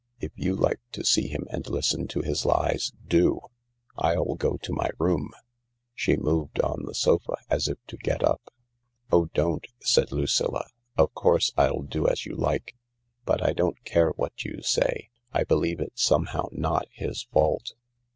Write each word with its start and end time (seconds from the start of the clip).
If 0.19 0.31
you 0.35 0.55
like 0.55 0.79
to 0.93 1.05
see 1.05 1.27
him 1.27 1.45
and 1.51 1.69
listen 1.69 2.07
to 2.07 2.21
his 2.23 2.43
lies, 2.43 2.91
do. 3.07 3.39
I'll 3.95 4.33
go 4.33 4.57
to 4.57 4.73
my 4.73 4.89
room." 4.97 5.29
She 5.93 6.15
moved 6.17 6.59
on 6.61 6.85
the 6.87 6.95
sofa 6.95 7.35
as 7.51 7.67
if 7.67 7.77
to 7.85 7.97
get 7.97 8.23
up." 8.23 8.51
Oh, 9.13 9.25
don't!" 9.35 9.67
said 9.93 10.11
Lucilla." 10.11 10.65
Of 10.97 11.13
course 11.13 11.53
I'll 11.55 11.83
do 11.83 12.07
as 12.07 12.25
you 12.25 12.35
like. 12.35 12.75
But 13.25 13.43
I 13.45 13.53
don't 13.53 13.77
care 13.83 14.09
what 14.15 14.43
you 14.43 14.63
say— 14.63 15.09
I 15.33 15.43
believe 15.43 15.79
it's 15.79 16.01
somehow 16.01 16.47
not 16.51 16.87
his 16.91 17.27
fault." 17.31 17.73